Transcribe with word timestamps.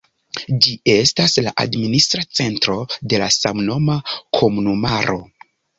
Ĝi 0.65 0.71
estas 0.93 1.35
la 1.47 1.53
administra 1.65 2.25
centro 2.41 2.81
de 3.13 3.23
samnoma 3.39 4.03
komunumaro. 4.41 5.25